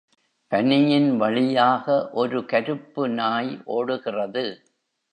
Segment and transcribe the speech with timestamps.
[0.51, 2.09] பனியின் வழியாக
[2.13, 4.45] ஒரு கருப்பு நாய் ஓடுகிறது.